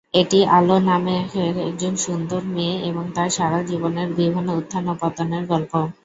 [0.13, 1.23] এটি আলো নামের
[1.63, 5.71] একজন সুন্দর মেয়ে এবং তার সারা জীবনের বিভিন্ন উত্থান ও পতনের গল্প।